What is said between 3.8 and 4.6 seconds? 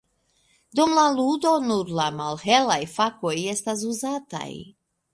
uzataj.